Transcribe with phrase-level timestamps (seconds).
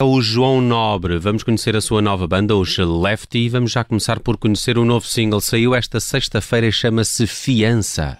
[0.00, 1.18] É o João Nobre.
[1.18, 4.84] Vamos conhecer a sua nova banda, os Lefty, e vamos já começar por conhecer o
[4.84, 5.40] novo single.
[5.40, 8.16] Saiu esta sexta-feira e chama-se Fiança.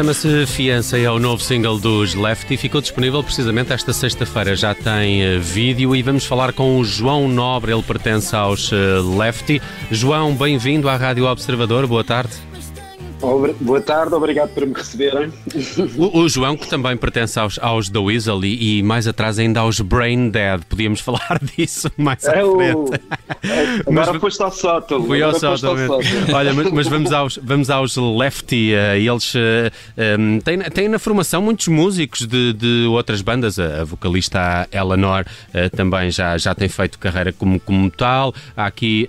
[0.00, 2.56] Chama-se Fiança e é o novo single dos Lefty.
[2.56, 4.56] Ficou disponível precisamente esta sexta-feira.
[4.56, 7.70] Já tem uh, vídeo e vamos falar com o João Nobre.
[7.70, 9.60] Ele pertence aos uh, Lefty.
[9.90, 11.86] João, bem-vindo à Rádio Observador.
[11.86, 12.32] Boa tarde.
[13.20, 15.30] Boa tarde, obrigado por me receberem.
[15.98, 19.60] O, o João, que também pertence aos, aos The Weasel e, e, mais atrás ainda
[19.60, 22.76] aos Brain Dead, podíamos falar disso mais é à frente.
[22.76, 22.90] O...
[23.90, 25.04] Agora mas, foste ao sótão.
[25.04, 25.74] Fui ao sótão.
[26.32, 28.72] Olha, mas, mas, vamos, aos, vamos aos Lefty.
[28.72, 29.38] Uh, eles uh,
[29.98, 33.58] eh, um, têm, têm na formação muitos músicos de, de outras bandas.
[33.58, 38.34] A, a vocalista Eleanor uh, também já, já tem feito carreira como, como tal.
[38.56, 39.08] Há aqui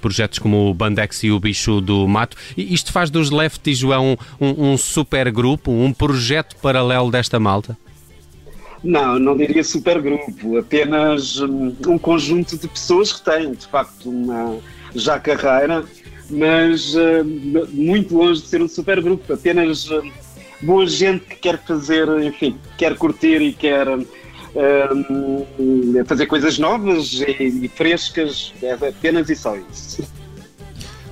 [0.00, 2.36] projetos como o Bandex e o Bicho do Mato.
[2.56, 7.38] E isto faz dos Lefty Lefty, João, um, um super grupo, um projeto paralelo desta
[7.38, 7.76] malta?
[8.82, 14.58] Não, não diria supergrupo, apenas um, um conjunto de pessoas que têm, de facto, uma
[14.94, 15.84] já carreira,
[16.30, 17.24] mas uh,
[17.72, 20.02] muito longe de ser um supergrupo, apenas uh,
[20.62, 24.04] boa gente que quer fazer, enfim, quer curtir e quer uh,
[26.06, 30.02] fazer coisas novas e, e frescas, é apenas e só isso.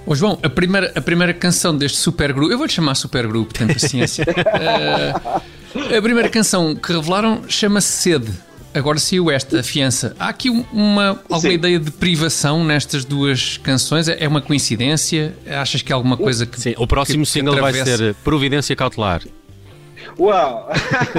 [0.04, 4.24] Ô João, a primeira, a primeira canção deste supergrupo, eu vou-lhe chamar supergrupo, tenho paciência.
[4.24, 8.32] uh, a primeira canção que revelaram chama-se Sede.
[8.74, 10.16] Agora saiu esta fiança.
[10.18, 11.50] Há aqui uma, alguma Sim.
[11.50, 14.08] ideia de privação nestas duas canções?
[14.08, 15.34] É uma coincidência?
[15.46, 16.58] Achas que é alguma coisa que.
[16.58, 19.22] Sim, o próximo que, single que vai ser Providência Cautelar.
[20.18, 20.70] Uau!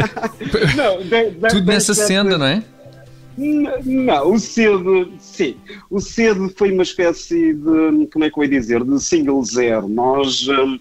[0.76, 2.64] não, de, de, Tudo nessa senda, não é?
[3.38, 5.56] Não, o cedo, sim,
[5.90, 9.88] o cedo foi uma espécie de, como é que eu ia dizer, de single zero.
[9.88, 10.80] Nós, hum,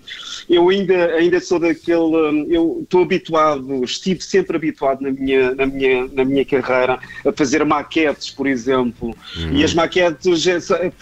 [0.48, 5.66] eu ainda, ainda sou daquele, hum, eu estou habituado, estive sempre habituado na minha, na
[5.66, 9.52] minha, na minha carreira a fazer maquetes, por exemplo, uhum.
[9.52, 10.44] e as maquetes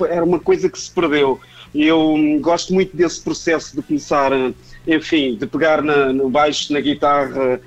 [0.08, 1.40] era uma coisa que se perdeu.
[1.74, 4.30] Eu hum, gosto muito desse processo de começar,
[4.86, 7.60] enfim, de pegar na, no baixo, na guitarra,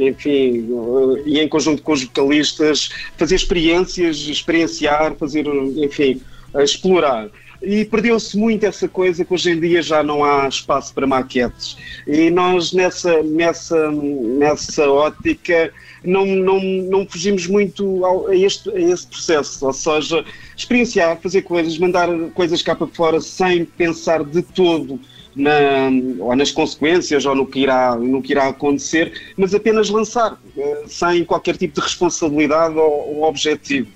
[0.00, 6.20] enfim, uh, e em conjunto com os vocalistas, fazer experiências, experienciar, fazer, enfim,
[6.62, 7.28] explorar.
[7.62, 11.76] E perdeu-se muito essa coisa que hoje em dia já não há espaço para maquetes.
[12.06, 15.72] E nós, nessa, nessa, nessa ótica,
[16.04, 20.24] não, não, não fugimos muito ao, a, este, a esse processo, ou seja,
[20.56, 25.00] experienciar, fazer coisas, mandar coisas cá para fora sem pensar de todo
[25.36, 30.40] na, ou nas consequências ou no que, irá, no que irá acontecer, mas apenas lançar,
[30.56, 33.88] eh, sem qualquer tipo de responsabilidade ou, ou objetivo.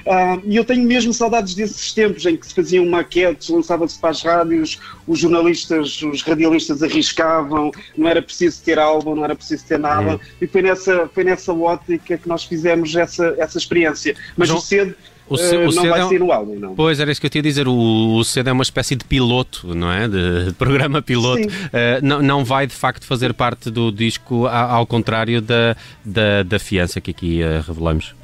[0.00, 4.10] Uh, e eu tenho mesmo saudades desses tempos em que se faziam maquetes, lançava-se para
[4.10, 9.64] as rádios, os jornalistas, os radialistas arriscavam, não era preciso ter álbum, não era preciso
[9.66, 10.20] ter nada, uhum.
[10.40, 14.16] e foi nessa, foi nessa ótica que nós fizemos essa, essa experiência.
[14.36, 14.58] Mas João...
[14.58, 14.94] o cedo
[15.28, 16.74] o, C, uh, não vai é ser no álbum, não.
[16.74, 17.68] Pois, era isso que eu tinha a dizer.
[17.68, 20.08] O, o CD é uma espécie de piloto, não é?
[20.08, 21.46] De, de programa piloto.
[21.46, 26.58] Uh, não, não vai, de facto, fazer parte do disco, ao contrário da, da, da
[26.58, 28.14] fiança que aqui uh, revelamos.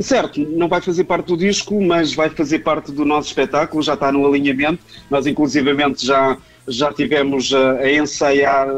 [0.00, 3.94] Certo, não vai fazer parte do disco, mas vai fazer parte do nosso espetáculo, já
[3.94, 4.80] está no alinhamento.
[5.10, 6.36] Nós, inclusivamente, já,
[6.68, 8.68] já tivemos a, a ensaiar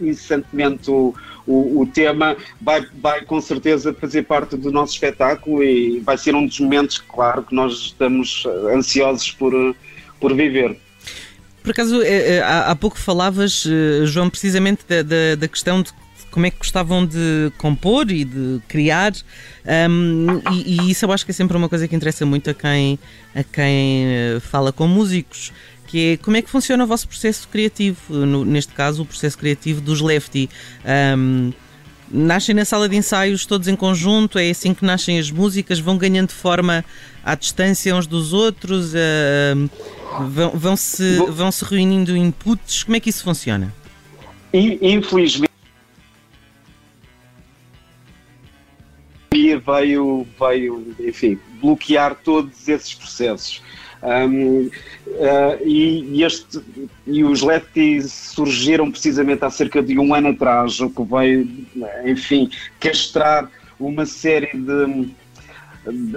[0.00, 1.14] incessantemente o,
[1.46, 6.34] o, o, tema, vai, vai com certeza fazer parte do nosso espetáculo e vai ser
[6.34, 9.52] um dos momentos, claro, que nós estamos ansiosos por,
[10.20, 10.78] por viver.
[11.66, 15.90] Por acaso, eh, eh, há pouco falavas, eh, João, precisamente da, da, da questão de
[16.30, 19.12] como é que gostavam de compor e de criar.
[19.90, 22.54] Um, e, e, isso eu acho que é sempre uma coisa que interessa muito a
[22.54, 23.00] quem,
[23.34, 24.06] a quem
[24.42, 25.50] fala com músicos,
[25.96, 29.38] que é como é que funciona o vosso processo criativo, no, neste caso o processo
[29.38, 30.50] criativo dos Lefty.
[31.16, 31.52] Um,
[32.10, 35.96] nascem na sala de ensaios todos em conjunto, é assim que nascem as músicas, vão
[35.96, 36.84] ganhando forma
[37.24, 39.70] à distância uns dos outros, uh,
[40.28, 43.74] vão, vão, se, vão se reunindo inputs, como é que isso funciona?
[44.52, 45.50] Infelizmente
[49.64, 53.62] veio, veio, enfim, bloquear todos esses processos.
[54.06, 54.70] Um, uh,
[55.66, 56.60] e, este,
[57.08, 61.66] e os Lefties surgiram precisamente há cerca de um ano atrás, o que veio,
[62.04, 62.48] enfim,
[62.78, 63.50] castrar
[63.80, 65.08] uma série de,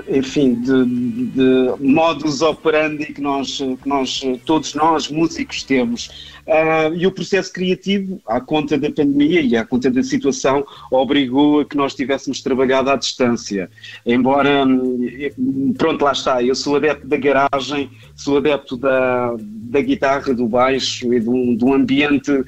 [0.07, 6.09] enfim, de, de modus operandi que nós, que nós, todos nós, músicos, temos.
[6.49, 11.59] Uh, e o processo criativo, à conta da pandemia e à conta da situação, obrigou
[11.59, 13.69] a que nós tivéssemos trabalhado à distância.
[14.03, 20.33] Embora, hum, pronto, lá está, eu sou adepto da garagem, sou adepto da, da guitarra,
[20.33, 22.45] do baixo e de um, de um ambiente uh,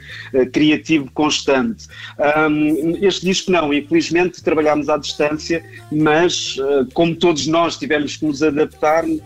[0.52, 1.86] criativo constante.
[2.50, 8.26] Um, este disco não, infelizmente trabalhámos à distância, mas uh, como todos nós tivemos que
[8.26, 9.20] nos adaptar, um,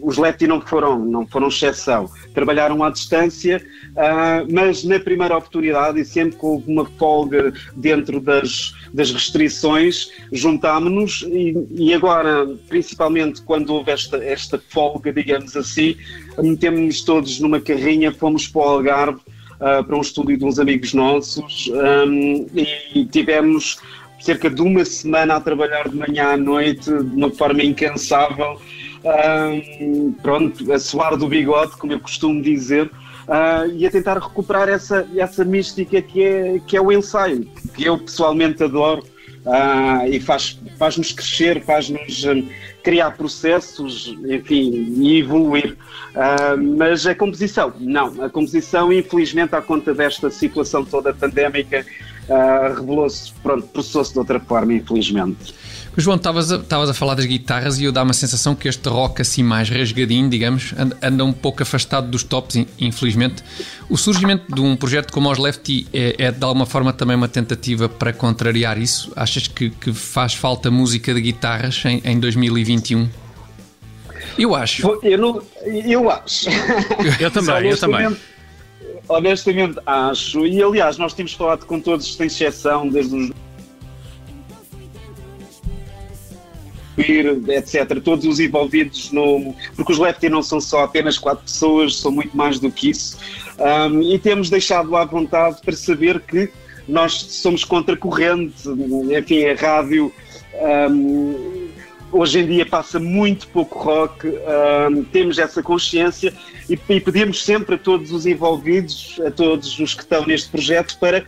[0.00, 2.08] os Lefty não foram, não foram exceção.
[2.34, 8.74] Trabalharam à distância, uh, mas na primeira oportunidade e sempre com alguma folga dentro das,
[8.92, 15.96] das restrições, juntámonos e, e agora, principalmente quando houve esta, esta folga, digamos assim,
[16.38, 19.20] metemos-nos todos numa carrinha, fomos para o Algarve,
[19.62, 21.70] uh, para um estúdio de uns amigos nossos
[22.06, 23.78] um, e tivemos
[24.22, 28.60] cerca de uma semana a trabalhar de manhã à noite de uma forma incansável.
[29.04, 34.68] Um, pronto, a suar do bigode, como eu costumo dizer, uh, e a tentar recuperar
[34.68, 39.02] essa, essa mística que é, que é o ensaio, que eu pessoalmente adoro
[39.46, 42.48] uh, e faz, faz-nos crescer, faz-nos um,
[42.82, 45.76] criar processos, enfim, e evoluir.
[46.14, 51.84] Uh, mas a composição, não, a composição, infelizmente, à conta desta situação toda pandémica,
[52.76, 55.52] revelou-se, pronto, processou-se de outra forma, infelizmente.
[55.96, 59.20] João, estavas a, a falar das guitarras e eu dá uma sensação que este rock
[59.20, 63.44] assim mais rasgadinho, digamos, anda, anda um pouco afastado dos tops, infelizmente.
[63.90, 67.28] O surgimento de um projeto como os Lefty é, é, de alguma forma também uma
[67.28, 69.12] tentativa para contrariar isso?
[69.14, 73.08] Achas que, que faz falta música de guitarras em, em 2021?
[74.38, 74.98] Eu acho.
[75.02, 76.48] Eu, não, eu acho.
[77.20, 78.16] Eu também, eu também.
[79.08, 83.30] Honestamente acho, e aliás, nós temos falado com todos, sem exceção, desde os
[86.98, 88.00] etc.
[88.02, 89.54] Todos os envolvidos no.
[89.74, 93.18] Porque os Lefty não são só apenas quatro pessoas, são muito mais do que isso.
[93.58, 96.50] Um, e temos deixado à vontade para saber que
[96.86, 98.68] nós somos contracorrente.
[99.18, 100.12] Enfim, a rádio.
[100.90, 101.68] Um,
[102.12, 106.32] hoje em dia passa muito pouco rock, um, temos essa consciência
[106.68, 110.98] e, e pedimos sempre a todos os envolvidos, a todos os que estão neste projeto,
[110.98, 111.24] para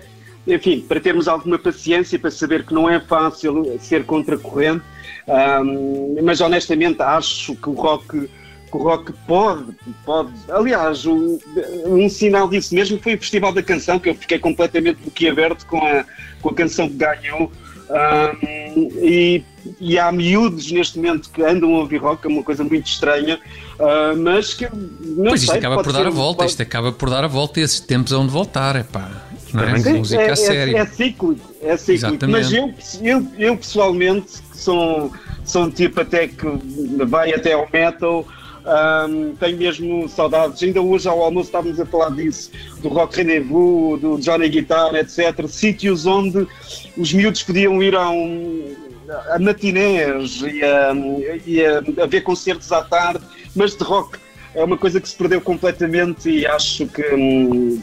[0.46, 4.84] enfim, para termos alguma paciência, para saber que não é fácil ser contracorrente,
[5.26, 8.28] um, mas honestamente acho que o rock
[8.74, 9.72] que o rock pode,
[10.04, 10.32] pode.
[10.48, 11.38] Aliás, um,
[11.86, 15.78] um sinal disso mesmo foi o Festival da Canção, que eu fiquei completamente boquiaberto com
[15.78, 16.04] a,
[16.42, 17.52] com a canção que ganhou.
[17.88, 19.44] Um, e,
[19.78, 23.38] e, há miúdos neste momento que andam a ouvir rock, é uma coisa muito estranha,
[23.78, 24.64] uh, mas que.
[24.64, 26.50] Não pois sei, isto acaba por dar a volta, pode...
[26.50, 29.28] isto acaba por dar a volta e esses tempos vão de voltar, é pá.
[29.52, 29.78] Não é?
[29.78, 30.30] Sim, música é, é,
[30.78, 32.26] é cíclico, é cíclico.
[32.28, 34.42] Mas eu, eu, eu pessoalmente
[35.44, 36.46] sou um tipo até que
[37.06, 38.26] vai até ao metal.
[38.64, 40.62] Um, tenho mesmo saudades.
[40.62, 45.46] Ainda hoje ao almoço estávamos a falar disso, do Rock Rendezvous, do Johnny Guitar, etc.
[45.46, 46.46] Sítios onde
[46.96, 48.74] os miúdos podiam ir a um,
[49.30, 50.92] a matinés e a,
[51.46, 53.22] e a, a ver concertos à tarde,
[53.54, 54.18] mas de rock
[54.54, 57.02] é uma coisa que se perdeu completamente e acho que,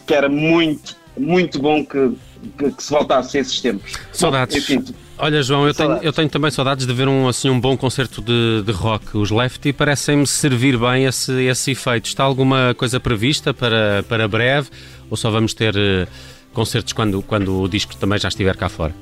[0.07, 2.13] que era muito, muito bom que,
[2.57, 3.93] que, que se voltasse a esses tempos.
[4.11, 4.57] Saudades.
[4.57, 4.83] Enfim,
[5.23, 8.23] Olha, João, eu tenho, eu tenho, também saudades de ver um, assim, um bom concerto
[8.23, 9.15] de, de rock.
[9.15, 12.07] Os Lefty parecem-me servir bem esse, esse efeito.
[12.07, 14.69] Está alguma coisa prevista para, para breve
[15.11, 16.07] ou só vamos ter uh,
[16.53, 18.95] concertos quando, quando o disco também já estiver cá fora?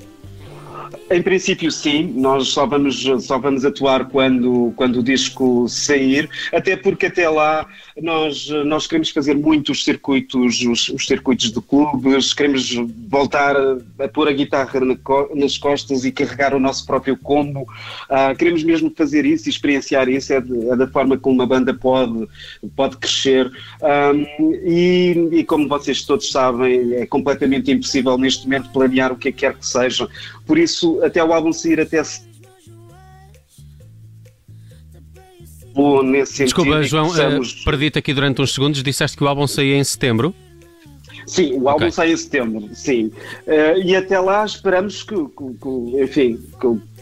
[1.12, 2.14] Em princípio, sim.
[2.16, 7.68] Nós só vamos, só vamos atuar quando, quando o disco sair, até porque até lá
[8.00, 12.76] nós, nós queremos fazer muitos circuitos, os, os circuitos de clubes, queremos
[13.08, 14.96] voltar a, pôr a guitarra na,
[15.34, 17.62] nas costas e carregar o nosso próprio combo.
[17.62, 20.32] Uh, queremos mesmo fazer isso e experienciar isso.
[20.32, 22.28] É, de, é, da forma como uma banda pode,
[22.76, 23.52] pode crescer.
[24.64, 29.56] E, e como vocês todos sabem, é completamente impossível neste momento planear o que quer
[29.56, 30.08] que seja.
[30.46, 32.02] Por isso, até o álbum sair até
[36.04, 37.62] nesse Desculpa, João, possamos...
[37.62, 38.84] uh, perdi-te aqui durante uns segundos.
[38.84, 40.34] Disseste que o álbum saía em setembro?
[41.26, 41.92] Sim, o álbum okay.
[41.92, 43.12] sai em setembro, sim.
[43.46, 46.40] Uh, e até lá esperamos que, que, que enfim,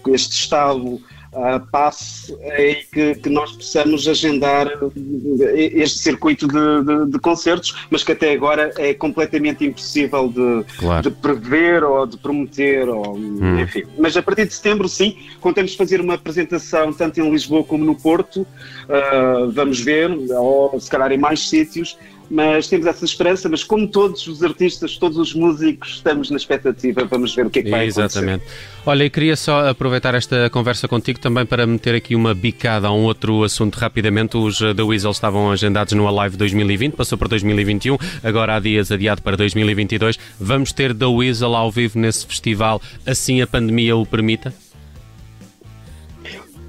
[0.04, 1.02] que este estado
[1.34, 7.88] uh, passe e que, que, nós possamos agendar eh, este circuito de, de, de, concertos,
[7.90, 11.10] mas que até agora é completamente impossível de, claro.
[11.10, 13.60] de prever ou de prometer, ou, hum.
[13.60, 13.84] enfim.
[13.98, 17.96] Mas a partir de setembro, sim, contamos fazer uma apresentação tanto em Lisboa como no
[17.96, 21.98] Porto, uh, vamos ver, ou se calhar em mais sítios,
[22.30, 27.06] mas temos essa esperança, mas como todos os artistas, todos os músicos, estamos na expectativa,
[27.06, 28.44] vamos ver o que é que vai Exatamente.
[28.44, 28.78] acontecer.
[28.86, 32.92] Olha, eu queria só aproveitar esta conversa contigo também para meter aqui uma bicada a
[32.92, 34.38] um outro assunto rapidamente.
[34.38, 38.92] Os eh, The Weasel estavam agendados no Alive 2020, passou para 2021, agora há dias
[38.92, 40.18] adiado para 2022.
[40.40, 44.54] Vamos ter The Weasel ao vivo nesse festival, assim a pandemia o permita?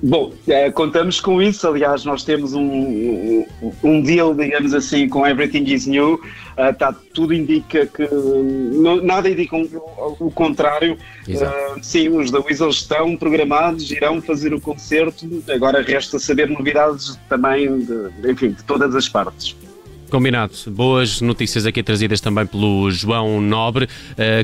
[0.01, 1.67] Bom, é, contamos com isso.
[1.67, 6.15] Aliás, nós temos um, um, um deal, digamos assim, com Everything is New.
[6.15, 8.09] Uh, tá, tudo indica que.
[8.13, 9.69] Não, nada indica um,
[10.21, 10.97] o contrário.
[11.27, 15.27] Uh, sim, os da Weasel estão programados, irão fazer o concerto.
[15.49, 19.57] Agora resta saber novidades também, de, enfim, de todas as partes.
[20.11, 20.53] Combinado.
[20.69, 23.89] Boas notícias aqui trazidas também pelo João Nobre,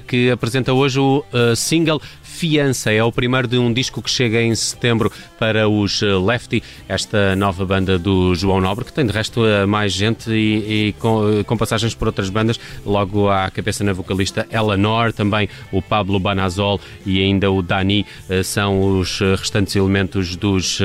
[0.07, 1.25] que apresenta hoje o
[1.57, 2.01] single
[2.35, 2.91] Fiança.
[2.93, 7.37] É o primeiro de um disco que chega em setembro para os eh, Lefty, esta
[7.37, 11.41] nova banda do João Nobre, que tem de resto eh, mais gente e, e com,
[11.41, 12.59] eh, com, passagens por outras bandas.
[12.85, 18.05] Logo à cabeça na vocalista Eleanor, também o Pablo Banazol e ainda o Dani
[18.43, 20.81] são os restantes elementos dos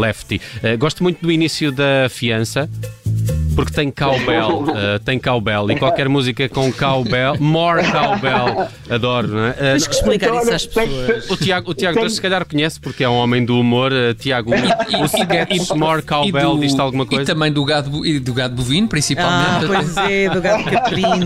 [0.00, 0.40] Lefty.
[0.78, 2.68] Gosto muito do início da Fiança
[3.56, 9.46] porque tem cowbell, uh, tem cowbell e qualquer música com cowbell, more cowbell, adoro, não
[9.46, 9.50] é?
[9.50, 11.30] Uh, Tens que explicar isso às pessoas.
[11.30, 13.92] O Tiago, o Tiago se calhar conhece porque é um homem do humor.
[13.92, 17.22] Uh, Tiago, o, o sketch more cowbell diz alguma coisa?
[17.22, 19.26] E também do gado, e do gado bovino, principalmente.
[19.26, 21.24] Ah, pois é, do gado caprino.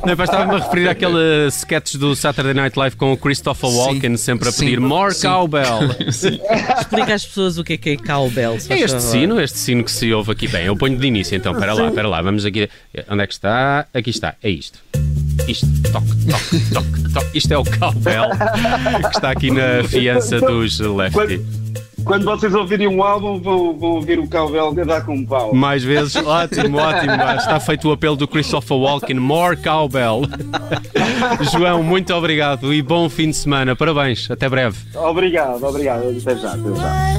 [0.06, 4.24] Não, estava-me a referir àquele sketch do Saturday Night Live com o Christopher Walken, sim,
[4.24, 5.28] sempre a pedir sim, more sim.
[5.28, 5.90] cowbell.
[6.08, 8.56] Explica às pessoas o que é que é cowbell.
[8.70, 10.48] É este sino, este sino que se ouve aqui.
[10.48, 12.68] Bem, eu ponho de início então, espera lá, espera lá, vamos aqui.
[13.08, 13.86] Onde é que está?
[13.92, 14.78] Aqui está, é isto.
[15.48, 17.38] Isto, toque, toque, toque, toque.
[17.38, 18.30] Isto é o cowbell
[19.02, 21.40] que está aqui na fiança dos Lefty.
[22.04, 25.54] Quando vocês ouvirem um álbum, vão, vão ouvir o cowbell a dar com um pau.
[25.54, 27.12] Mais vezes, ótimo, ótimo.
[27.36, 30.22] Está feito o apelo do Christopher Walken, more cowbell.
[31.52, 33.76] João, muito obrigado e bom fim de semana.
[33.76, 34.78] Parabéns, até breve.
[34.94, 36.08] Obrigado, obrigado.
[36.08, 37.18] Até já, até já.